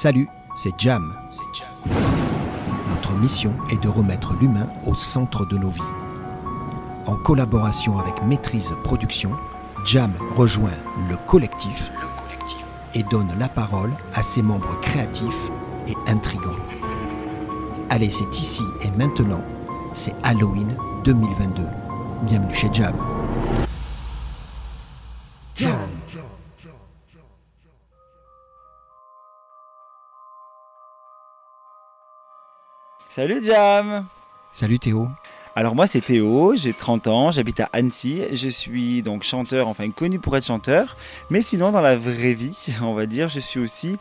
Salut, 0.00 0.28
c'est 0.56 0.78
Jam. 0.78 1.12
Notre 2.88 3.14
mission 3.14 3.52
est 3.68 3.82
de 3.82 3.88
remettre 3.88 4.32
l'humain 4.40 4.68
au 4.86 4.94
centre 4.94 5.44
de 5.44 5.58
nos 5.58 5.70
vies. 5.70 5.80
En 7.06 7.16
collaboration 7.16 7.98
avec 7.98 8.22
Maîtrise 8.22 8.70
Production, 8.84 9.32
Jam 9.84 10.12
rejoint 10.36 10.78
le 11.10 11.16
collectif 11.26 11.90
et 12.94 13.02
donne 13.02 13.32
la 13.40 13.48
parole 13.48 13.90
à 14.14 14.22
ses 14.22 14.40
membres 14.40 14.78
créatifs 14.82 15.50
et 15.88 15.96
intrigants. 16.06 16.54
Allez, 17.90 18.12
c'est 18.12 18.38
ici 18.38 18.62
et 18.84 18.90
maintenant, 18.92 19.42
c'est 19.94 20.14
Halloween 20.22 20.76
2022. 21.02 21.62
Bienvenue 22.22 22.54
chez 22.54 22.70
Jam. 22.72 22.94
Salut 33.18 33.42
Jam 33.42 34.06
Salut 34.52 34.78
Théo. 34.78 35.08
Alors 35.56 35.74
moi 35.74 35.88
c'est 35.88 36.00
Théo, 36.02 36.54
j'ai 36.54 36.72
30 36.72 37.08
ans, 37.08 37.30
j'habite 37.32 37.58
à 37.58 37.68
Annecy, 37.72 38.22
je 38.30 38.48
suis 38.48 39.02
donc 39.02 39.24
chanteur, 39.24 39.66
enfin 39.66 39.90
connu 39.90 40.20
pour 40.20 40.36
être 40.36 40.46
chanteur, 40.46 40.96
mais 41.28 41.40
sinon 41.40 41.72
dans 41.72 41.80
la 41.80 41.96
vraie 41.96 42.34
vie, 42.34 42.56
on 42.80 42.94
va 42.94 43.06
dire, 43.06 43.28
je 43.28 43.40
suis 43.40 43.58
aussi 43.58 43.96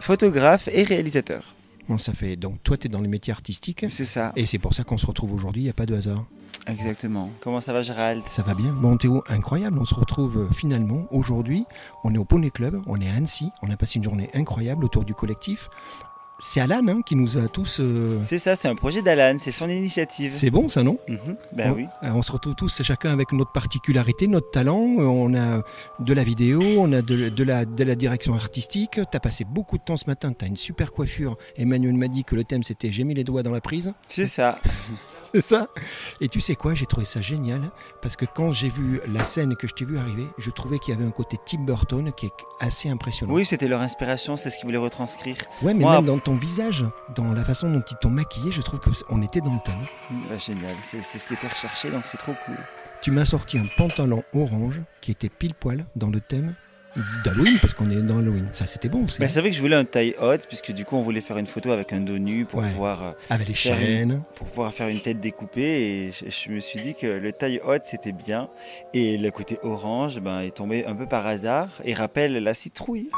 photographe 0.00 0.68
et 0.72 0.82
réalisateur. 0.82 1.54
Bon, 1.88 1.98
ça 1.98 2.12
fait 2.14 2.34
donc 2.34 2.60
toi 2.64 2.76
tu 2.76 2.88
es 2.88 2.90
dans 2.90 3.00
les 3.00 3.06
métiers 3.06 3.32
artistiques 3.32 3.86
C'est 3.88 4.04
ça, 4.04 4.32
et 4.34 4.44
c'est 4.44 4.58
pour 4.58 4.74
ça 4.74 4.82
qu'on 4.82 4.98
se 4.98 5.06
retrouve 5.06 5.32
aujourd'hui, 5.32 5.62
il 5.62 5.66
n'y 5.66 5.70
a 5.70 5.74
pas 5.74 5.86
de 5.86 5.94
hasard. 5.94 6.24
exactement. 6.66 7.30
Comment 7.40 7.60
ça 7.60 7.72
va 7.72 7.82
Gérald? 7.82 8.24
Ça 8.26 8.42
va 8.42 8.54
bien 8.54 8.72
Bon 8.72 8.96
Théo, 8.96 9.22
incroyable, 9.28 9.78
on 9.78 9.84
se 9.84 9.94
retrouve 9.94 10.36
euh, 10.36 10.52
finalement 10.52 11.06
aujourd'hui, 11.12 11.64
on 12.02 12.12
est 12.12 12.18
au 12.18 12.24
Poney 12.24 12.50
Club, 12.50 12.82
on 12.88 13.00
est 13.00 13.08
à 13.08 13.14
Annecy, 13.14 13.52
on 13.62 13.70
a 13.70 13.76
passé 13.76 13.98
une 13.98 14.04
journée 14.04 14.30
incroyable 14.34 14.84
autour 14.84 15.04
du 15.04 15.14
collectif. 15.14 15.70
C'est 16.40 16.60
Alan 16.60 16.86
hein, 16.86 17.00
qui 17.04 17.16
nous 17.16 17.36
a 17.36 17.48
tous... 17.48 17.78
euh, 17.80 18.20
C'est 18.22 18.38
ça, 18.38 18.54
c'est 18.54 18.68
un 18.68 18.76
projet 18.76 19.02
d'Alan, 19.02 19.38
c'est 19.40 19.50
son 19.50 19.68
initiative. 19.68 20.32
C'est 20.32 20.50
bon 20.50 20.68
ça 20.68 20.84
non? 20.84 20.98
Mhm, 21.08 21.36
Ben 21.52 21.72
on, 21.72 21.74
oui. 21.74 21.86
euh, 22.04 22.10
on 22.14 22.22
se 22.22 22.30
retrouve 22.30 22.54
tous 22.54 22.80
chacun 22.82 23.10
avec 23.10 23.32
notre 23.32 23.50
particularité, 23.50 24.28
notre 24.28 24.50
talent. 24.52 24.98
Euh, 25.00 25.02
On 25.04 25.34
a 25.34 25.62
de 25.98 26.12
la 26.14 26.22
vidéo, 26.22 26.60
on 26.78 26.92
a 26.92 27.02
de, 27.02 27.28
de 27.28 27.44
la, 27.44 27.64
de 27.64 27.82
la 27.84 27.96
direction 27.96 28.34
artistique. 28.34 28.92
Tu 28.92 29.16
as 29.16 29.20
passé 29.20 29.44
beaucoup 29.44 29.78
de 29.78 29.82
temps 29.82 29.96
ce 29.96 30.06
matin, 30.06 30.32
tu 30.32 30.44
as 30.44 30.48
une 30.48 30.56
super 30.56 30.92
coiffure. 30.92 31.36
Emmanuel 31.56 31.94
m'a 31.94 32.06
dit 32.08 32.22
que 32.22 32.36
le 32.36 32.44
thème 32.44 32.62
c'était 32.62 32.92
J'ai 32.92 33.02
mis 33.02 33.14
les 33.14 33.24
doigts 33.24 33.42
dans 33.42 33.50
la 33.52 33.60
prise. 33.60 33.92
C'est 34.08 34.26
ça. 34.26 34.58
C'est 35.34 35.42
ça 35.42 35.68
Et 36.20 36.28
tu 36.28 36.40
sais 36.40 36.56
quoi, 36.56 36.74
j'ai 36.74 36.86
trouvé 36.86 37.04
ça 37.04 37.20
génial 37.20 37.70
parce 38.00 38.16
que 38.16 38.24
quand 38.24 38.52
j'ai 38.52 38.70
vu 38.70 39.00
la 39.12 39.24
scène 39.24 39.56
que 39.56 39.66
je 39.66 39.74
t'ai 39.74 39.84
vu 39.84 39.98
arriver, 39.98 40.26
je 40.38 40.50
trouvais 40.50 40.78
qu'il 40.78 40.94
y 40.94 40.96
avait 40.96 41.06
un 41.06 41.10
côté 41.10 41.36
Tim 41.44 41.64
Burton 41.64 42.12
qui 42.16 42.26
est 42.26 42.32
assez 42.60 42.88
impressionnant. 42.88 43.34
Oui, 43.34 43.44
c'était 43.44 43.68
leur 43.68 43.82
inspiration, 43.82 44.36
c'est 44.36 44.48
ce 44.50 44.56
qu'ils 44.56 44.64
voulaient 44.64 44.78
retranscrire. 44.78 45.36
Ouais, 45.62 45.74
mais 45.74 45.80
Moi, 45.84 45.96
même 45.96 46.06
dans 46.06 46.18
ton 46.18 46.36
visage, 46.36 46.84
dans 47.14 47.32
la 47.32 47.44
façon 47.44 47.70
dont 47.70 47.82
ils 47.90 47.96
t'ont 48.00 48.10
maquillé, 48.10 48.52
je 48.52 48.62
trouve 48.62 48.80
qu'on 48.80 49.22
était 49.22 49.40
dans 49.40 49.52
le 49.54 49.60
thème. 49.64 49.86
Ben, 50.28 50.40
génial, 50.40 50.74
c'est 50.82 51.02
c'est 51.02 51.18
ce 51.18 51.26
qui 51.26 51.34
était 51.34 51.48
recherché, 51.48 51.90
donc 51.90 52.04
c'est 52.04 52.18
trop 52.18 52.34
cool. 52.46 52.56
Tu 53.02 53.10
m'as 53.10 53.24
sorti 53.24 53.58
un 53.58 53.66
pantalon 53.76 54.24
orange 54.34 54.80
qui 55.00 55.10
était 55.10 55.28
pile 55.28 55.54
poil 55.54 55.84
dans 55.94 56.08
le 56.10 56.20
thème 56.20 56.54
d'Halloween, 57.24 57.58
parce 57.60 57.74
qu'on 57.74 57.90
est 57.90 57.96
dans 58.02 58.18
Halloween. 58.18 58.48
Ça, 58.52 58.66
c'était 58.66 58.88
bon. 58.88 59.04
Ben, 59.18 59.28
c'est 59.28 59.40
vrai 59.40 59.50
que 59.50 59.56
je 59.56 59.60
voulais 59.60 59.76
un 59.76 59.84
taille 59.84 60.14
haute, 60.20 60.46
puisque 60.48 60.72
du 60.72 60.84
coup 60.84 60.96
on 60.96 61.02
voulait 61.02 61.20
faire 61.20 61.38
une 61.38 61.46
photo 61.46 61.70
avec 61.70 61.92
un 61.92 62.00
dos 62.00 62.18
nu 62.18 62.44
pour 62.44 62.60
Ouais. 62.60 62.70
pouvoir... 62.70 63.02
euh, 63.04 63.12
Avec 63.30 63.48
les 63.48 63.54
faire 63.54 63.78
une- 63.78 63.86
chaînes. 63.86 64.22
pour 64.36 64.46
pouvoir 64.48 64.72
faire 64.72 64.88
une 64.88 65.00
tête 65.00 65.20
découpée 65.20 66.06
et 66.06 66.10
je, 66.12 66.28
je 66.30 66.50
me 66.50 66.60
suis 66.60 66.80
dit 66.80 66.94
que 66.94 67.06
le 67.06 67.32
taille 67.32 67.60
haute 67.64 67.82
c'était 67.84 68.12
bien 68.12 68.48
et 68.94 69.16
le 69.18 69.30
côté 69.30 69.58
orange 69.62 70.18
ben, 70.20 70.40
est 70.40 70.56
tombé 70.56 70.86
un 70.86 70.94
peu 70.96 71.06
par 71.06 71.26
hasard 71.26 71.68
et 71.84 71.94
rappelle 71.94 72.32
la 72.42 72.54
citrouille. 72.54 73.10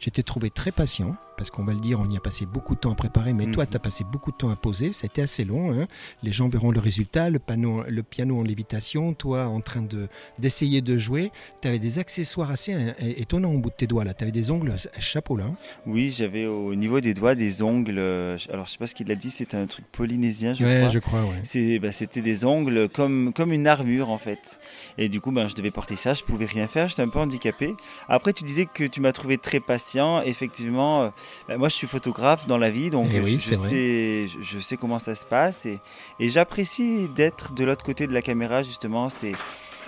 J'étais 0.00 0.22
trouvé 0.22 0.50
très 0.50 0.70
patient, 0.72 1.16
parce 1.36 1.50
qu'on 1.50 1.64
va 1.64 1.72
le 1.72 1.80
dire, 1.80 2.00
on 2.00 2.08
y 2.08 2.16
a 2.16 2.20
passé 2.20 2.46
beaucoup 2.46 2.74
de 2.74 2.80
temps 2.80 2.92
à 2.92 2.94
préparer, 2.94 3.32
mais 3.32 3.46
toi, 3.50 3.64
Mhm. 3.64 3.70
tu 3.70 3.76
as 3.76 3.80
passé 3.80 4.04
beaucoup 4.04 4.30
de 4.32 4.36
temps 4.36 4.50
à 4.50 4.56
poser. 4.56 4.92
C'était 4.92 5.22
assez 5.22 5.44
long. 5.44 5.72
hein. 5.72 5.86
Les 6.22 6.32
gens 6.32 6.48
verront 6.48 6.70
le 6.70 6.80
résultat, 6.80 7.30
le, 7.30 7.38
panneau, 7.38 7.82
le 7.88 8.02
piano 8.02 8.38
en 8.38 8.42
lévitation, 8.42 9.14
toi 9.14 9.46
en 9.46 9.60
train 9.60 9.82
de 9.82 10.08
d'essayer 10.38 10.80
de 10.80 10.96
jouer. 10.98 11.30
Tu 11.60 11.68
avais 11.68 11.78
des 11.78 11.98
accessoires 11.98 12.50
assez 12.50 12.72
euh, 12.74 12.92
étonnants 13.00 13.52
au 13.52 13.58
bout 13.58 13.70
de 13.70 13.74
tes 13.74 13.86
doigts. 13.86 14.04
là. 14.04 14.14
Tu 14.14 14.24
avais 14.24 14.32
des 14.32 14.50
ongles 14.50 14.72
à 14.72 15.00
chapeau 15.00 15.36
là. 15.36 15.44
hein. 15.44 15.56
Oui, 15.86 16.10
j'avais 16.10 16.46
au 16.46 16.74
niveau 16.74 17.00
des 17.00 17.14
doigts 17.14 17.34
des 17.34 17.62
ongles. 17.62 17.98
euh, 17.98 18.36
Alors 18.52 18.66
je 18.66 18.72
sais 18.72 18.78
pas 18.78 18.86
ce 18.86 18.94
qu'il 18.94 19.10
a 19.10 19.14
dit, 19.14 19.30
c'était 19.30 19.56
un 19.56 19.66
truc 19.66 19.84
polynésien, 19.92 20.52
je 20.54 20.64
ouais, 20.64 20.76
crois. 20.78 20.88
je 20.90 20.98
crois. 20.98 21.20
Ouais. 21.22 21.40
C'est- 21.44 21.78
bah, 21.78 21.92
C'était 21.92 22.22
des 22.22 22.44
ongles 22.44 22.88
comme, 22.88 23.32
comme 23.32 23.52
une 23.52 23.66
armure 23.66 24.10
en 24.10 24.18
fait. 24.18 24.60
Et 24.98 25.08
du 25.08 25.20
coup, 25.20 25.30
ben, 25.32 25.46
je 25.46 25.54
devais 25.54 25.70
porter 25.70 25.96
ça, 25.96 26.14
je 26.14 26.22
pouvais 26.22 26.46
rien 26.46 26.66
faire, 26.66 26.88
j'étais 26.88 27.02
un 27.02 27.08
peu 27.08 27.18
handicapé. 27.18 27.74
Après, 28.08 28.32
tu 28.32 28.44
disais 28.44 28.66
que 28.72 28.84
tu 28.84 29.00
m'as 29.00 29.12
trouvé 29.12 29.38
très 29.38 29.60
patient. 29.60 30.20
Effectivement, 30.22 31.12
ben, 31.48 31.58
moi 31.58 31.68
je 31.68 31.74
suis 31.74 31.86
photographe 31.86 32.46
dans 32.46 32.58
la 32.58 32.70
vie, 32.70 32.90
donc 32.90 33.08
Eh 33.12 33.20
oui, 33.20 33.38
je, 33.40 33.54
sais, 33.54 34.26
je, 34.28 34.42
je 34.42 34.58
sais 34.60 34.76
comment 34.76 34.98
ça 34.98 35.14
se 35.14 35.24
passe. 35.24 35.66
Et, 35.66 35.78
et 36.20 36.30
j'apprécie 36.30 37.08
d'être 37.14 37.54
de 37.54 37.64
l'autre 37.64 37.84
côté 37.84 38.06
de 38.06 38.12
la 38.12 38.22
caméra, 38.22 38.62
justement. 38.62 39.08
C'est. 39.08 39.32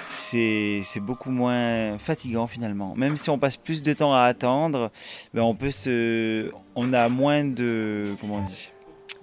C'est 0.09 0.83
c'est 0.85 1.01
beaucoup 1.01 1.33
moins 1.33 1.99
fatigant 1.99 2.47
finalement. 2.47 2.95
Même 2.95 3.17
si 3.17 3.29
on 3.29 3.41
passe 3.41 3.57
plus 3.57 3.83
de 3.83 3.93
temps 3.93 4.15
à 4.15 4.21
attendre, 4.23 4.93
ben 5.35 5.43
on 5.43 5.53
peut 5.53 5.73
se, 5.73 6.53
on 6.77 6.93
a 6.93 7.09
moins 7.09 7.45
de, 7.45 8.15
comment 8.21 8.37
on 8.37 8.43
dit, 8.43 8.69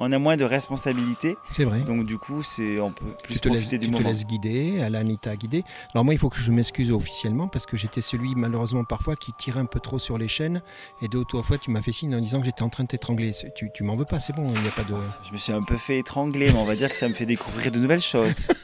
on 0.04 0.12
a 0.12 0.20
moins 0.20 0.38
de 0.38 0.44
responsabilités. 0.44 1.38
C'est 1.52 1.64
vrai. 1.64 1.82
Donc 1.82 2.06
du 2.06 2.18
coup, 2.18 2.44
c'est 2.44 2.80
on 2.80 2.92
peut 2.92 3.06
plus 3.24 3.36
tu 3.36 3.40
te, 3.40 3.48
profiter 3.50 3.78
du 3.78 3.86
tu 3.88 3.92
te 3.92 3.98
moment. 3.98 4.10
laisses 4.10 4.26
guider, 4.26 4.82
Alan 4.82 5.06
il 5.06 5.18
t'a 5.18 5.36
guidé. 5.36 5.64
Alors 5.94 6.04
moi 6.06 6.14
il 6.14 6.18
faut 6.18 6.30
que 6.30 6.40
je 6.40 6.52
m'excuse 6.52 6.92
officiellement 6.92 7.48
parce 7.48 7.66
que 7.66 7.78
j'étais 7.78 8.02
celui 8.02 8.36
malheureusement 8.36 8.84
parfois 8.84 9.16
qui 9.16 9.32
tirait 9.34 9.60
un 9.60 9.66
peu 9.66 9.80
trop 9.80 10.00
sur 10.00 10.18
les 10.18 10.28
chaînes 10.28 10.62
et 11.02 11.08
deux 11.08 11.20
ou 11.20 11.26
trois 11.26 11.44
fois 11.44 11.58
tu 11.58 11.72
m'as 11.72 11.82
fait 11.82 11.92
signe 11.92 12.16
en 12.16 12.20
disant 12.20 12.40
que 12.40 12.46
j'étais 12.46 12.64
en 12.64 12.70
train 12.70 12.84
de 12.84 12.90
t'étrangler. 12.90 13.32
Tu, 13.56 13.70
tu 13.74 13.84
m'en 13.84 13.96
veux 13.96 14.06
pas, 14.06 14.20
c'est 14.20 14.34
bon, 14.36 14.52
il 14.54 14.62
n'y 14.62 14.68
a 14.68 14.72
pas 14.72 14.84
de... 14.84 14.94
Je 15.28 15.34
me 15.34 15.38
suis 15.38 15.54
un 15.54 15.64
peu 15.64 15.78
fait 15.78 16.00
étrangler, 16.00 16.52
mais 16.52 16.58
on 16.58 16.66
va 16.66 16.76
dire 16.76 16.90
que 16.90 16.98
ça 16.98 17.08
me 17.08 17.14
fait 17.14 17.26
découvrir 17.26 17.72
de 17.72 17.80
nouvelles 17.80 18.02
choses. 18.02 18.48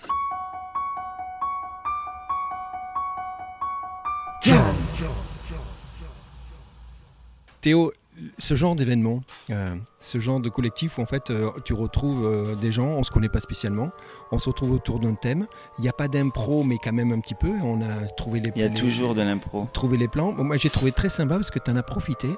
Théo, 7.61 7.91
ce 8.39 8.55
genre 8.55 8.75
d'événement, 8.75 9.21
euh, 9.51 9.75
ce 9.99 10.19
genre 10.19 10.39
de 10.39 10.49
collectif 10.49 10.97
où 10.97 11.01
en 11.01 11.05
fait 11.05 11.29
euh, 11.29 11.49
tu 11.65 11.73
retrouves 11.73 12.25
euh, 12.25 12.55
des 12.55 12.71
gens, 12.71 12.87
on 12.87 13.03
se 13.03 13.11
connaît 13.11 13.29
pas 13.29 13.41
spécialement, 13.41 13.89
on 14.31 14.39
se 14.39 14.49
retrouve 14.49 14.71
autour 14.71 14.99
d'un 14.99 15.13
thème, 15.13 15.45
il 15.77 15.81
n'y 15.83 15.89
a 15.89 15.93
pas 15.93 16.07
d'impro 16.07 16.63
mais 16.63 16.77
quand 16.83 16.93
même 16.93 17.11
un 17.11 17.19
petit 17.19 17.35
peu, 17.35 17.51
on 17.63 17.81
a 17.81 18.07
trouvé 18.17 18.39
les 18.39 18.51
Il 18.55 18.61
y 18.61 18.65
a 18.65 18.69
les- 18.69 18.73
toujours 18.73 19.13
de 19.13 19.21
l'impro. 19.21 19.67
trouvé 19.73 19.97
les 19.97 20.07
plans. 20.07 20.31
Bon, 20.33 20.43
moi 20.43 20.57
j'ai 20.57 20.69
trouvé 20.69 20.91
très 20.91 21.09
sympa 21.09 21.35
parce 21.35 21.51
que 21.51 21.59
tu 21.59 21.69
en 21.69 21.75
as 21.75 21.83
profité 21.83 22.29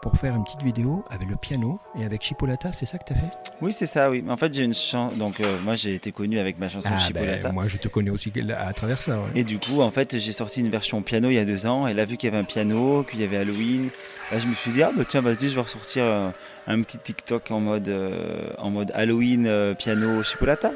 pour 0.00 0.16
faire 0.16 0.36
une 0.36 0.44
petite 0.44 0.62
vidéo 0.62 1.04
avec 1.10 1.28
le 1.28 1.34
piano 1.34 1.80
et 1.98 2.04
avec 2.04 2.22
Chipolata, 2.22 2.70
c'est 2.70 2.86
ça 2.86 2.98
que 2.98 3.04
tu 3.04 3.12
as 3.14 3.16
fait? 3.16 3.30
Oui, 3.60 3.72
c'est 3.72 3.84
ça, 3.86 4.08
oui. 4.10 4.24
En 4.28 4.36
fait, 4.36 4.54
j'ai 4.54 4.62
une 4.62 4.72
chanson. 4.72 5.10
Donc, 5.18 5.42
moi, 5.64 5.74
j'ai 5.74 5.96
été 5.96 6.12
connu 6.12 6.38
avec 6.38 6.56
ma 6.60 6.68
chanson 6.68 6.88
Chipolata. 7.04 7.48
ben, 7.48 7.52
moi 7.52 7.66
je 7.66 7.78
te 7.78 7.88
connais 7.88 8.10
aussi 8.10 8.32
à 8.56 8.72
travers 8.72 9.02
ça. 9.02 9.16
ouais. 9.18 9.26
Et 9.34 9.42
du 9.42 9.58
coup, 9.58 9.80
en 9.82 9.90
fait, 9.90 10.16
j'ai 10.18 10.30
sorti 10.30 10.60
une 10.60 10.70
version 10.70 11.02
piano 11.02 11.30
il 11.30 11.34
y 11.34 11.38
a 11.38 11.44
deux 11.44 11.66
ans. 11.66 11.88
Et 11.88 11.94
là, 11.94 12.04
vu 12.04 12.16
qu'il 12.16 12.28
y 12.28 12.32
avait 12.32 12.40
un 12.40 12.46
piano, 12.46 13.02
qu'il 13.02 13.20
y 13.20 13.24
avait 13.24 13.38
Halloween, 13.38 13.88
là, 14.30 14.38
je 14.38 14.46
me 14.46 14.54
suis 14.54 14.70
dit, 14.70 14.84
ah 14.84 14.92
bah 14.96 15.02
tiens, 15.04 15.20
vas-y, 15.20 15.47
je 15.48 15.54
vais 15.54 15.60
ressortir 15.60 16.04
euh, 16.04 16.30
un 16.66 16.82
petit 16.82 16.98
TikTok 16.98 17.50
en 17.50 17.60
mode, 17.60 17.88
euh, 17.88 18.50
en 18.58 18.70
mode 18.70 18.90
Halloween 18.94 19.46
euh, 19.46 19.74
piano 19.74 20.22
Chipolata. 20.22 20.72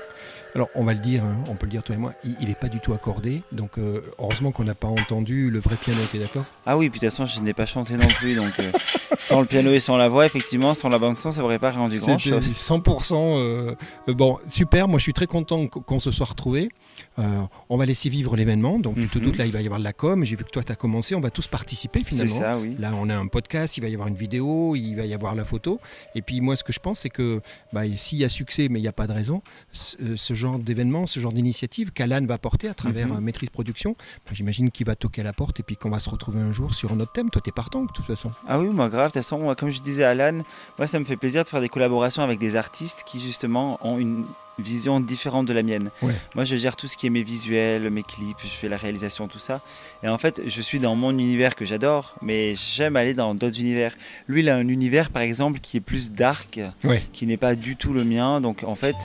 Alors 0.55 0.69
on 0.75 0.85
va 0.85 0.93
le 0.93 0.99
dire, 0.99 1.25
hein, 1.25 1.37
on 1.49 1.55
peut 1.55 1.65
le 1.65 1.71
dire 1.71 1.83
toi 1.83 1.95
et 1.95 1.99
moi, 1.99 2.13
il 2.41 2.49
n'est 2.49 2.55
pas 2.55 2.69
du 2.69 2.79
tout 2.79 2.93
accordé, 2.93 3.43
donc 3.53 3.79
euh, 3.79 4.03
heureusement 4.19 4.53
qu'on 4.53 4.65
n'a 4.65 4.75
pas 4.75 4.89
entendu 4.89 5.51
le 5.51 5.59
vrai 5.61 5.77
piano, 5.77 5.99
t'es 6.13 6.19
d'accord? 6.19 6.45
Ah 6.67 6.77
oui, 6.77 6.91
puis 6.91 7.01
de 7.01 7.07
toute 7.07 7.17
façon, 7.17 7.25
je 7.25 7.41
n'ai 7.41 7.55
pas 7.55 7.65
chanté 7.65 7.95
non 7.97 8.07
plus. 8.09 8.35
Donc, 8.35 8.53
euh, 8.61 8.71
sans 9.19 9.41
le 9.41 9.47
piano 9.47 9.71
et 9.71 9.81
sans 9.81 9.97
la 9.97 10.09
voix, 10.11 10.27
effectivement, 10.27 10.75
sans 10.75 10.91
la 10.91 10.99
bande-son, 10.99 11.33
ça 11.33 11.41
n'aurait 11.41 11.59
pas 11.59 11.71
rendu 11.71 11.99
grand-chose. 11.99 12.45
100%. 12.45 13.15
euh, 13.39 13.75
euh, 14.09 14.15
bon, 14.15 14.39
super. 14.51 14.89
Moi, 14.89 14.99
je 14.99 15.05
suis 15.05 15.15
très 15.15 15.27
content 15.27 15.67
qu- 15.69 15.81
qu'on 15.81 15.99
se 16.01 16.11
soit 16.11 16.27
retrouvés. 16.27 16.69
On 17.17 17.77
va 17.79 17.87
laisser 17.87 18.11
vivre 18.11 18.37
l'événement. 18.37 18.79
Donc, 18.79 18.97
tu 19.01 19.09
te 19.09 19.19
Mhm. 19.19 19.25
doutes, 19.25 19.37
là, 19.39 19.47
il 19.47 19.53
va 19.53 19.63
y 19.63 19.65
avoir 19.65 19.79
de 19.79 19.85
la 19.85 19.93
com. 19.95 20.23
J'ai 20.25 20.37
vu 20.37 20.45
que 20.45 20.51
toi, 20.51 20.63
tu 20.63 20.73
as 20.73 20.77
commencé. 20.77 21.15
On 21.15 21.21
va 21.21 21.31
tous 21.31 21.47
participer 21.47 22.01
C'est 22.01 22.05
finalement. 22.11 22.39
ça, 22.41 22.59
oui. 22.59 22.77
Là, 22.79 22.93
on 22.95 23.09
a 23.09 23.17
un 23.17 23.27
podcast, 23.27 23.77
il 23.79 23.81
va 23.81 23.89
y 23.89 23.95
avoir 23.95 24.09
une 24.09 24.17
vidéo, 24.17 24.77
il 24.77 24.95
va 24.97 25.07
y 25.07 25.15
avoir 25.15 25.35
la 25.35 25.45
photo. 25.47 25.81
Et 26.15 26.21
puis, 26.23 26.41
moi, 26.43 26.57
ce 26.57 26.65
que 26.65 26.73
je 26.75 26.81
pense, 26.81 27.01
c'est 27.01 27.11
que 27.11 27.41
bah, 27.73 27.83
s'il 27.97 28.19
y 28.19 28.25
a 28.25 28.29
succès, 28.29 28.69
mais 28.71 28.79
il 28.79 28.83
n'y 28.83 28.89
a 28.89 28.93
pas 28.93 29.07
de 29.07 29.13
raison, 29.13 29.41
ce, 29.73 30.17
ce 30.17 30.35
genre 30.43 30.59
d'événement, 30.59 31.07
ce 31.07 31.19
genre 31.21 31.33
d'initiative 31.33 31.91
qu'Alan 31.93 32.25
va 32.27 32.37
porter 32.39 32.69
à 32.69 32.75
travers 32.75 33.09
Mhm. 33.09 33.17
euh, 33.17 33.21
Maîtrise 33.21 33.51
Production, 33.51 33.97
j'imagine 34.33 34.71
qu'il 34.71 34.87
va 34.87 34.95
toquer 34.97 35.23
à 35.23 35.25
la 35.25 35.33
porte 35.33 35.61
et 35.61 35.63
puis 35.63 35.77
qu'on 35.77 35.91
va 35.91 35.99
se 36.01 36.11
retrouver 36.11 36.41
un 36.41 36.53
jour 36.53 36.75
sur 36.75 36.93
un 36.93 37.01
autre 37.01 37.13
thème. 37.13 37.31
Toi, 37.31 37.41
t'es 37.43 37.53
partant, 37.53 37.85
de 37.85 37.91
toute 37.93 38.05
façon. 38.07 38.31
Ah 38.47 38.59
oui, 38.61 38.67
moi 38.67 38.89
grave. 38.89 39.09
De 39.09 39.13
toute 39.13 39.23
façon, 39.23 39.39
moi, 39.39 39.57
comme 39.57 39.71
je 39.71 39.81
disais 39.81 40.05
à 40.05 40.11
Alan, 40.11 40.43
moi 40.79 40.87
ça 40.87 40.99
me 40.99 41.05
fait 41.05 41.17
plaisir 41.17 41.45
de 41.45 41.49
faire 41.49 41.61
des 41.61 41.69
collaborations 41.71 42.23
avec 42.23 42.39
des 42.39 42.57
artistes 42.57 43.05
qui 43.07 43.21
justement 43.21 43.79
ont 43.87 43.99
une 43.99 44.25
vision 44.59 45.01
différente 45.01 45.47
de 45.47 45.55
la 45.55 45.63
mienne. 45.63 45.91
Ouais. 46.03 46.13
Moi 46.35 46.45
je 46.45 46.57
gère 46.57 46.77
tout 46.77 46.87
ce 46.87 46.97
qui 46.99 47.07
est 47.07 47.11
mes 47.11 47.23
visuels, 47.23 47.89
mes 47.91 48.03
clips, 48.03 48.37
je 48.45 48.49
fais 48.49 48.69
la 48.69 48.77
réalisation, 48.77 49.27
tout 49.27 49.39
ça. 49.39 49.63
Et 50.03 50.09
en 50.09 50.19
fait, 50.19 50.43
je 50.47 50.61
suis 50.61 50.79
dans 50.79 50.95
mon 50.95 51.11
univers 51.13 51.57
que 51.57 51.65
j'adore, 51.65 52.15
mais 52.21 52.55
j'aime 52.55 52.97
aller 52.97 53.15
dans 53.15 53.35
d'autres 53.35 53.59
univers. 53.61 53.95
Lui, 54.29 54.41
il 54.43 54.51
a 54.51 54.57
un 54.57 54.69
univers 54.69 55.09
par 55.11 55.23
exemple 55.23 55.59
qui 55.61 55.79
est 55.79 55.81
plus 55.81 56.11
dark, 56.13 56.61
Ouais. 56.85 57.03
qui 57.15 57.27
n'est 57.27 57.39
pas 57.39 57.55
du 57.55 57.77
tout 57.77 57.95
le 57.95 58.05
mien. 58.05 58.41
Donc 58.43 58.63
en 58.63 58.75
fait, 58.75 58.97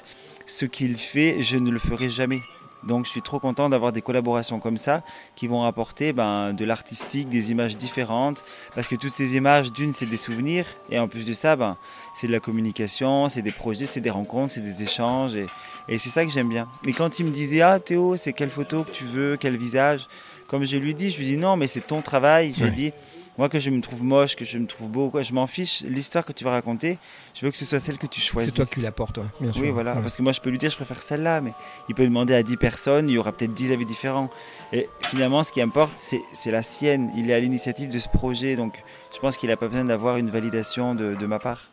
ce 0.48 0.66
qu'il 0.66 0.96
fait, 0.96 1.42
je 1.42 1.58
ne 1.58 1.70
le 1.70 1.80
ferai 1.80 2.10
jamais. 2.10 2.42
Donc 2.84 3.06
je 3.06 3.10
suis 3.10 3.22
trop 3.22 3.40
content 3.40 3.70
d'avoir 3.70 3.92
des 3.92 4.02
collaborations 4.02 4.60
comme 4.60 4.78
ça 4.78 5.04
qui 5.36 5.48
vont 5.48 5.64
apporter 5.64 6.14
ben, 6.14 6.54
de 6.54 6.64
l'artistique, 6.64 7.28
des 7.28 7.52
images 7.52 7.76
différentes. 7.76 8.44
Parce 8.76 8.88
que 8.88 8.96
toutes 8.96 9.12
ces 9.12 9.36
images, 9.36 9.72
d'une, 9.72 9.94
c'est 9.94 10.06
des 10.06 10.18
souvenirs. 10.18 10.66
Et 10.90 11.00
en 11.00 11.08
plus 11.08 11.26
de 11.26 11.34
ça, 11.34 11.56
ben, 11.56 11.76
c'est 12.14 12.28
de 12.28 12.32
la 12.32 12.40
communication, 12.40 13.30
c'est 13.30 13.42
des 13.42 13.52
projets, 13.52 13.86
c'est 13.86 14.00
des 14.00 14.10
rencontres, 14.10 14.54
c'est 14.54 14.62
des 14.62 14.84
échanges. 14.84 15.36
Et, 15.36 15.48
et 15.90 15.98
c'est 15.98 16.10
ça 16.10 16.24
que 16.26 16.32
j'aime 16.32 16.50
bien. 16.50 16.68
Et 16.88 16.94
quand 16.94 17.20
il 17.20 17.26
me 17.26 17.32
disait, 17.32 17.62
ah 17.62 17.80
Théo, 17.80 18.16
c'est 18.16 18.34
quelle 18.34 18.52
photo 18.52 18.84
que 18.84 18.92
tu 18.92 19.04
veux, 19.04 19.38
quel 19.38 19.58
visage 19.58 20.08
Comme 20.48 20.64
je 20.64 20.78
lui 20.78 20.94
dis, 20.94 21.10
je 21.10 21.18
lui 21.18 21.26
dis, 21.26 21.38
non, 21.38 21.58
mais 21.58 21.68
c'est 21.68 21.86
ton 21.86 22.02
travail. 22.02 22.54
Je 22.58 22.64
lui 22.64 22.72
dis, 22.72 22.94
moi, 23.38 23.50
que 23.50 23.60
je 23.60 23.70
me 23.70 23.82
trouve 23.82 24.04
moche, 24.04 24.36
que 24.36 24.46
je 24.46 24.58
me 24.58 24.66
trouve 24.66 24.90
beau, 24.90 25.10
quoi, 25.10 25.22
je 25.22 25.34
m'en 25.34 25.46
fiche. 25.46 25.82
L'histoire 25.82 26.26
que 26.26 26.34
tu 26.34 26.44
vas 26.44 26.52
raconter, 26.52 26.98
je 27.36 27.46
veux 27.46 27.52
que 27.52 27.58
ce 27.58 27.66
soit 27.66 27.80
celle 27.80 27.98
que 27.98 28.08
tu 28.08 28.20
choisis. 28.20 28.52
C'est 28.52 28.56
toi 28.56 28.66
qui 28.66 28.82
l'apportes, 28.82 29.20
bien 29.40 29.54
sûr. 29.54 29.62
Oui, 29.62 29.70
voilà. 29.70 29.96
Parce 29.96 30.18
que 30.18 30.22
moi, 30.22 30.32
je 30.32 30.42
peux 30.42 30.50
lui 30.50 30.58
dire, 30.58 30.72
je 30.72 30.76
préfère 30.76 31.02
celle-là, 31.02 31.42
mais 31.42 31.54
il 31.88 31.96
peut 31.96 32.04
demander 32.04 32.34
à 32.34 32.42
10 32.42 32.58
personnes, 32.58 33.10
il 33.10 33.14
y 33.14 33.18
aura 33.18 33.32
peut-être 33.32 33.54
10 33.54 33.72
avis 33.72 33.86
différents. 33.86 34.30
Et 34.74 34.90
finalement, 35.04 35.44
ce 35.44 35.52
qui 35.52 35.62
importe, 35.62 35.94
c'est 36.34 36.52
la 36.52 36.64
sienne. 36.64 37.12
Il 37.16 37.30
est 37.30 37.34
à 37.34 37.40
l'initiative 37.40 37.90
de 37.90 38.00
ce 38.00 38.10
projet, 38.10 38.56
donc 38.56 38.82
je 39.14 39.20
pense 39.20 39.38
qu'il 39.38 39.50
n'a 39.50 39.58
pas 39.58 39.68
besoin 39.68 39.86
d'avoir 39.86 40.18
une 40.18 40.30
validation 40.30 40.96
de, 40.96 41.14
de 41.16 41.26
ma 41.26 41.40
part. 41.40 41.72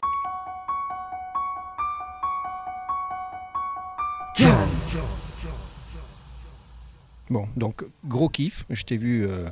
Bon, 7.30 7.48
donc 7.56 7.84
gros 8.04 8.28
kiff. 8.28 8.64
Je 8.70 8.82
t'ai 8.82 8.96
vu 8.96 9.26
euh, 9.26 9.48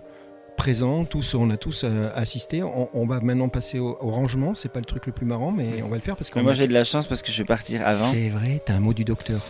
présent, 0.56 1.04
tous, 1.04 1.34
on 1.34 1.50
a 1.50 1.56
tous 1.56 1.84
euh, 1.84 2.10
assisté. 2.14 2.62
On, 2.62 3.06
va 3.06 3.20
maintenant 3.20 3.48
passer 3.48 3.78
au, 3.78 3.96
rangement. 4.00 4.54
C'est 4.54 4.70
pas 4.70 4.80
le 4.80 4.84
truc 4.84 5.06
le 5.06 5.12
plus 5.12 5.26
marrant, 5.26 5.52
mais 5.52 5.82
on 5.82 5.88
va 5.88 5.96
le 5.96 6.02
faire 6.02 6.16
parce 6.16 6.30
que. 6.30 6.38
Moi, 6.38 6.54
j'ai 6.54 6.68
de 6.68 6.72
la 6.72 6.84
chance 6.84 7.06
parce 7.06 7.22
que 7.22 7.32
je 7.32 7.38
vais 7.38 7.46
partir 7.46 7.86
avant. 7.86 8.06
C'est 8.06 8.28
vrai, 8.28 8.60
t'as 8.64 8.74
un 8.74 8.80
mot 8.80 8.94
du 8.94 9.04
docteur. 9.04 9.40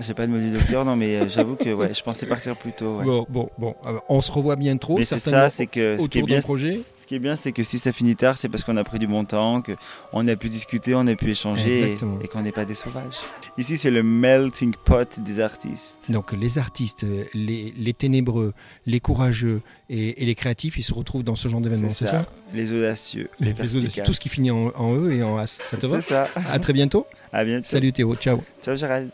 j'ai 0.00 0.14
pas 0.14 0.26
de 0.26 0.32
mot 0.32 0.38
du 0.38 0.50
docteur, 0.50 0.84
non, 0.84 0.96
mais 0.96 1.16
euh, 1.16 1.28
j'avoue 1.28 1.56
que 1.56 1.72
ouais, 1.72 1.94
je 1.94 2.02
pensais 2.02 2.26
partir 2.26 2.56
plus 2.56 2.72
tôt. 2.72 3.00
Bon, 3.02 3.26
bon, 3.28 3.50
bon, 3.58 3.74
on 4.08 4.20
se 4.20 4.32
revoit 4.32 4.56
bien 4.56 4.76
trop. 4.76 4.96
Mais 4.96 5.04
c'est 5.04 5.18
ça, 5.18 5.50
c'est 5.50 5.66
que 5.66 5.96
ce 5.98 6.08
qui 6.08 6.18
est 6.18 6.22
bien, 6.22 6.40
projet. 6.40 6.80
Ce 7.06 7.08
qui 7.08 7.14
est 7.14 7.20
bien, 7.20 7.36
c'est 7.36 7.52
que 7.52 7.62
si 7.62 7.78
ça 7.78 7.92
finit 7.92 8.16
tard, 8.16 8.36
c'est 8.36 8.48
parce 8.48 8.64
qu'on 8.64 8.76
a 8.76 8.82
pris 8.82 8.98
du 8.98 9.06
bon 9.06 9.24
temps, 9.24 9.62
qu'on 9.62 10.26
a 10.26 10.34
pu 10.34 10.48
discuter, 10.48 10.92
on 10.96 11.06
a 11.06 11.14
pu 11.14 11.30
échanger 11.30 11.92
et, 12.20 12.26
qu'on 12.26 12.42
n'est 12.42 12.50
pas 12.50 12.64
des 12.64 12.74
sauvages. 12.74 13.14
Ici, 13.56 13.76
c'est 13.76 13.92
le 13.92 14.02
melting 14.02 14.74
pot 14.74 15.20
des 15.20 15.38
artistes. 15.38 16.10
Donc 16.10 16.32
les 16.32 16.58
artistes, 16.58 17.06
les, 17.32 17.94
ténébreux, 17.96 18.54
les 18.86 18.98
courageux 18.98 19.62
et, 19.88 20.16
les 20.18 20.34
créatifs, 20.34 20.78
ils 20.78 20.82
se 20.82 20.92
retrouvent 20.92 21.22
dans 21.22 21.36
ce 21.36 21.46
genre 21.46 21.60
d'événement, 21.60 21.90
c'est 21.90 22.08
ça, 22.08 22.26
Les 22.52 22.72
audacieux, 22.72 23.30
les, 23.38 23.52
audacieux, 23.76 24.02
tout 24.02 24.12
ce 24.12 24.18
qui 24.18 24.28
finit 24.28 24.50
en, 24.50 24.72
en 24.74 24.96
E 24.96 25.12
et 25.12 25.22
en 25.22 25.36
As. 25.36 25.58
Ça 25.70 25.76
te 25.76 25.86
va 25.86 26.00
C'est 26.00 26.08
ça. 26.08 26.28
À 26.34 26.58
très 26.58 26.72
bientôt. 26.72 27.06
À 27.32 27.44
bientôt. 27.44 27.68
Salut 27.68 27.92
Théo, 27.92 28.16
ciao. 28.16 28.42
Ciao 28.60 28.74
Gérald. 28.74 29.12